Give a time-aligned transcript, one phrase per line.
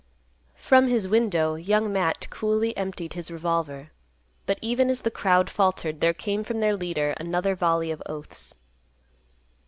[0.55, 3.91] From his window, Young Matt coolly emptied his revolver,
[4.47, 8.55] but even as the crowd faltered, there came from their leader another volley of oaths.